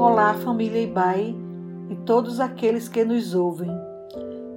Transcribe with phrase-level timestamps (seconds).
[0.00, 1.36] Olá, família Ibai
[1.90, 3.70] e todos aqueles que nos ouvem.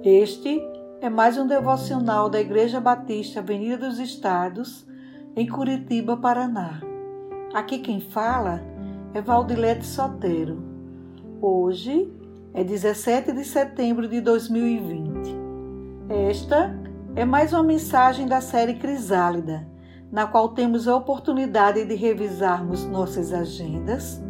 [0.02, 0.58] Este
[1.02, 4.86] é mais um devocional da Igreja Batista Avenida dos Estados,
[5.36, 6.80] em Curitiba, Paraná.
[7.52, 8.62] Aqui quem fala
[9.12, 10.64] é Valdilete Sotero.
[11.42, 12.10] Hoje
[12.54, 15.36] é 17 de setembro de 2020.
[16.08, 16.74] Esta
[17.14, 19.68] é mais uma mensagem da série Crisálida,
[20.10, 24.24] na qual temos a oportunidade de revisarmos nossas agendas,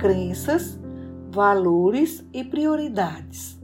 [0.00, 0.80] crenças,
[1.30, 3.60] valores e prioridades.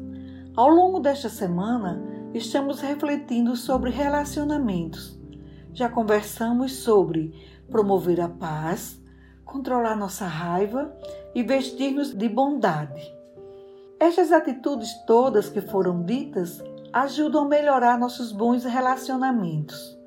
[0.55, 2.03] Ao longo desta semana,
[2.35, 5.19] estamos refletindo sobre relacionamentos.
[5.73, 7.33] Já conversamos sobre
[7.71, 9.01] promover a paz,
[9.47, 10.95] controlar nossa raiva
[11.35, 13.03] e vestir-nos de bondade.
[13.99, 16.63] Estas atitudes todas que foram ditas
[16.93, 19.99] ajudam a melhorar nossos bons relacionamentos.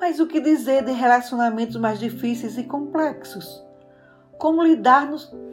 [0.00, 3.64] Mas o que dizer de relacionamentos mais difíceis e complexos?
[4.42, 5.08] Como lidar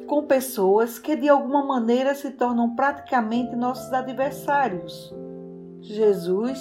[0.07, 5.15] com pessoas que de alguma maneira se tornam praticamente nossos adversários?
[5.79, 6.59] Jesus,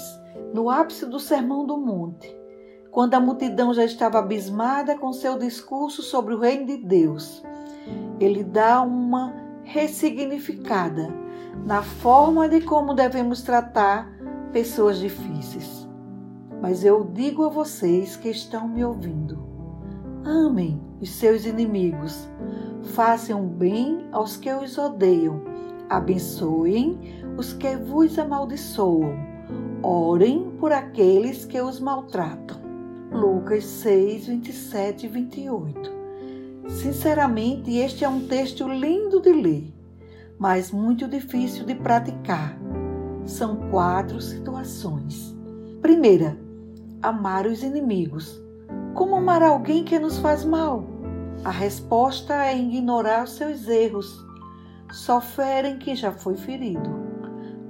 [0.53, 2.31] no ápice do Sermão do Monte,
[2.91, 7.43] quando a multidão já estava abismada com seu discurso sobre o reino de Deus,
[8.21, 11.09] ele dá uma ressignificada
[11.65, 14.07] na forma de como devemos tratar
[14.53, 15.89] pessoas difíceis.
[16.61, 19.39] Mas eu digo a vocês que estão me ouvindo:
[20.27, 22.29] amem os seus inimigos,
[22.95, 25.43] façam bem aos que os odeiam,
[25.89, 26.99] abençoem
[27.37, 29.15] os que vos amaldiçoam,
[29.83, 32.59] orem por aqueles que os maltratam.
[33.13, 35.99] Lucas 6, 27 e 28.
[36.69, 39.79] Sinceramente, este é um texto lindo de ler
[40.39, 42.57] mas muito difícil de praticar.
[43.27, 45.35] São quatro situações.
[45.83, 46.39] Primeira,
[47.03, 48.41] amar os inimigos.
[48.99, 50.83] Como amar alguém que nos faz mal?
[51.45, 54.27] A resposta é ignorar os seus erros.
[54.91, 56.91] Só ferem que já foi ferido.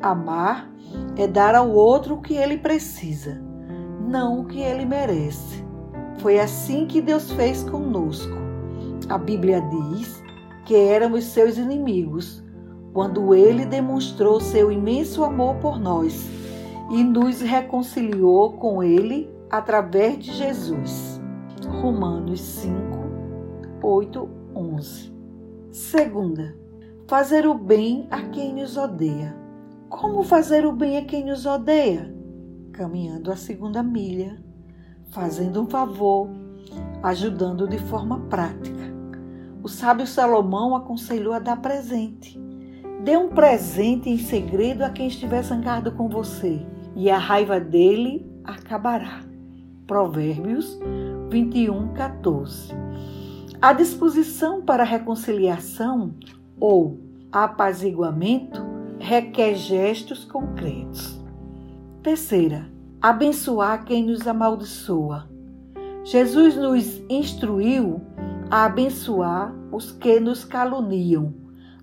[0.00, 0.72] Amar
[1.18, 3.44] é dar ao outro o que ele precisa,
[4.08, 5.62] não o que ele merece.
[6.16, 8.38] Foi assim que Deus fez conosco.
[9.10, 10.24] A Bíblia diz
[10.64, 12.42] que éramos seus inimigos,
[12.94, 16.26] quando ele demonstrou seu imenso amor por nós
[16.90, 21.07] e nos reconciliou com ele através de Jesus.
[21.80, 22.98] Romanos 5,
[23.82, 25.12] 8, 11.
[25.70, 26.56] Segunda,
[27.06, 29.34] fazer o bem a quem nos odeia.
[29.88, 32.14] Como fazer o bem a quem nos odeia?
[32.72, 34.36] Caminhando a segunda milha,
[35.10, 36.28] fazendo um favor,
[37.02, 38.92] ajudando de forma prática.
[39.62, 42.38] O sábio Salomão aconselhou a dar presente
[43.00, 46.60] Dê um presente em segredo a quem estiver zangado com você,
[46.96, 49.27] e a raiva dele acabará.
[49.88, 50.78] Provérbios
[51.30, 52.74] 21, 14.
[53.60, 56.12] A disposição para a reconciliação
[56.60, 57.00] ou
[57.32, 58.60] apaziguamento
[58.98, 61.18] requer gestos concretos.
[62.02, 65.26] Terceira, abençoar quem nos amaldiçoa.
[66.04, 68.02] Jesus nos instruiu
[68.50, 71.32] a abençoar os que nos caluniam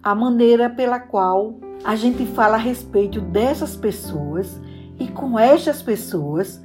[0.03, 4.61] a maneira pela qual a gente fala a respeito dessas pessoas
[4.99, 6.63] e com estas pessoas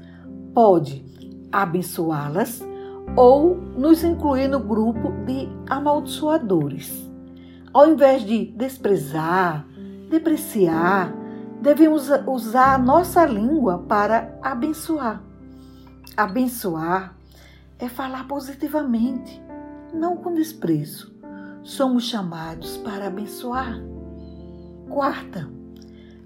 [0.52, 1.08] pode
[1.52, 2.60] abençoá-las
[3.16, 7.08] ou nos incluir no grupo de amaldiçoadores.
[7.72, 9.66] Ao invés de desprezar,
[10.08, 11.12] depreciar,
[11.60, 15.22] devemos usar a nossa língua para abençoar.
[16.16, 17.14] Abençoar
[17.78, 19.40] é falar positivamente,
[19.94, 21.20] não com desprezo
[21.62, 23.80] somos chamados para abençoar.
[24.88, 25.48] Quarta,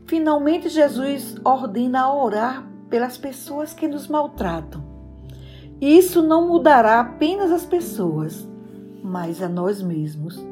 [0.06, 4.84] finalmente Jesus ordena orar pelas pessoas que nos maltratam.
[5.81, 8.49] Isso não mudará apenas as pessoas,
[9.03, 10.45] mas a nós mesmos.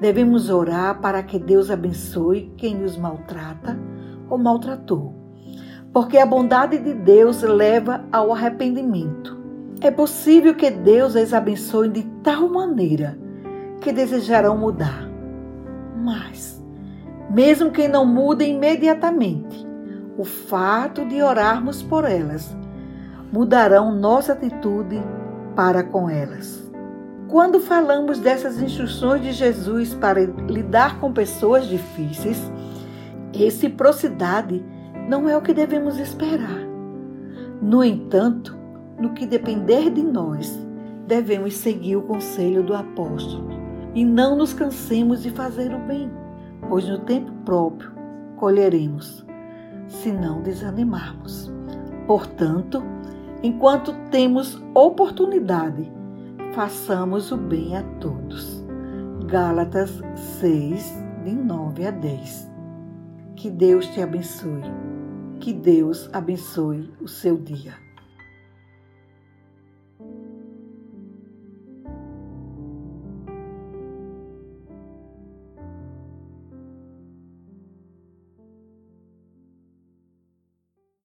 [0.00, 3.78] Devemos orar para que Deus abençoe quem nos maltrata
[4.28, 5.14] ou maltratou,
[5.92, 9.38] porque a bondade de Deus leva ao arrependimento.
[9.80, 13.18] É possível que Deus as abençoe de tal maneira
[13.80, 15.08] que desejarão mudar.
[16.02, 16.62] Mas,
[17.30, 19.64] mesmo que não mudem imediatamente,
[20.16, 22.56] o fato de orarmos por elas
[23.34, 25.02] mudarão nossa atitude
[25.56, 26.70] para com elas.
[27.26, 32.40] Quando falamos dessas instruções de Jesus para lidar com pessoas difíceis,
[33.34, 34.64] reciprocidade
[35.08, 36.60] não é o que devemos esperar.
[37.60, 38.56] No entanto,
[39.00, 40.56] no que depender de nós,
[41.08, 43.48] devemos seguir o conselho do apóstolo
[43.96, 46.08] e não nos cansemos de fazer o bem,
[46.68, 47.90] pois no tempo próprio
[48.36, 49.26] colheremos,
[49.88, 51.52] se não desanimarmos.
[52.06, 52.93] Portanto,
[53.44, 55.92] enquanto temos oportunidade,
[56.54, 58.64] façamos o bem a todos.
[59.26, 60.00] Gálatas
[60.40, 62.50] 6, de 9 a 10.
[63.36, 64.62] Que Deus te abençoe.
[65.40, 67.74] Que Deus abençoe o seu dia.